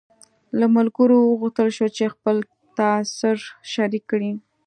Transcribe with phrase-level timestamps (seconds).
[0.59, 2.35] له ملګرو وغوښتل شول چې خپل
[2.77, 3.35] تاثر
[3.73, 4.31] شریک کړي.